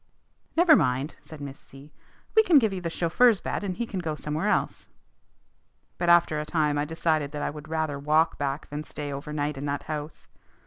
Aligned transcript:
"Never 0.57 0.75
mind," 0.75 1.13
said 1.21 1.39
Miss 1.39 1.59
C; 1.59 1.93
"we 2.35 2.41
can 2.41 2.57
give 2.57 2.73
you 2.73 2.81
the 2.81 2.89
chauffeur's 2.89 3.39
bed 3.39 3.63
and 3.63 3.77
he 3.77 3.85
can 3.85 3.99
go 3.99 4.15
somewhere 4.15 4.47
else." 4.47 4.89
But 5.99 6.09
after 6.09 6.39
a 6.39 6.43
time 6.43 6.75
I 6.79 6.85
decided 6.85 7.31
that 7.33 7.43
I 7.43 7.51
would 7.51 7.67
rather 7.69 7.99
walk 7.99 8.39
back 8.39 8.67
than 8.71 8.83
stay 8.83 9.13
overnight 9.13 9.59
in 9.59 9.67
that 9.67 9.83
house. 9.83 10.27